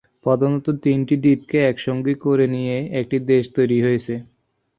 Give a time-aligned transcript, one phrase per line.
[0.25, 4.13] প্রধানত তিনটি দ্বীপকে একসঙ্গে করে নিয়ে এই দেশটি তৈরি হয়েছে।